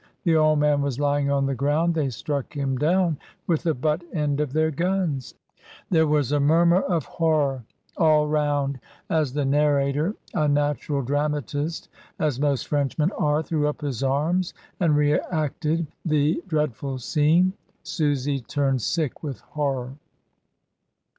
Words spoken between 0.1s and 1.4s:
The old man was lying